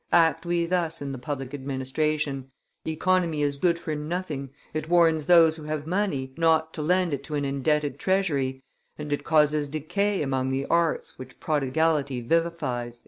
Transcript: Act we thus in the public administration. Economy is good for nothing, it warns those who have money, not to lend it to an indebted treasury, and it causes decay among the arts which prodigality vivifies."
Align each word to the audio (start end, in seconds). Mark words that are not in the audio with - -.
Act 0.13 0.47
we 0.47 0.65
thus 0.65 0.99
in 0.99 1.11
the 1.11 1.19
public 1.19 1.53
administration. 1.53 2.49
Economy 2.87 3.43
is 3.43 3.57
good 3.57 3.77
for 3.77 3.93
nothing, 3.93 4.49
it 4.73 4.89
warns 4.89 5.27
those 5.27 5.57
who 5.57 5.63
have 5.65 5.85
money, 5.85 6.33
not 6.37 6.73
to 6.73 6.81
lend 6.81 7.13
it 7.13 7.23
to 7.25 7.35
an 7.35 7.45
indebted 7.45 7.99
treasury, 7.99 8.63
and 8.97 9.13
it 9.13 9.23
causes 9.23 9.69
decay 9.69 10.23
among 10.23 10.49
the 10.49 10.65
arts 10.65 11.19
which 11.19 11.39
prodigality 11.39 12.19
vivifies." 12.19 12.99